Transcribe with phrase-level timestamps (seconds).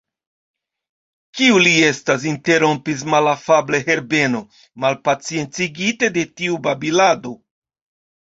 [1.39, 2.23] Kiu li estas?
[2.29, 4.41] interrompis malafable Herbeno,
[4.85, 7.35] malpaciencigite de tiu babilado.